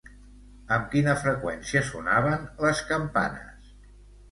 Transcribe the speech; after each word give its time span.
Amb 0.77 0.87
quina 0.95 1.15
freqüència 1.25 1.85
sonaven 1.91 2.51
les 2.65 2.83
campanes? 2.95 3.73